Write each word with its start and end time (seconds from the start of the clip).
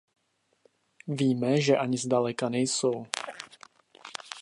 Víme, 1.07 1.61
že 1.61 1.77
ani 1.77 1.97
zdaleka 1.97 2.49
nejsou. 2.49 3.05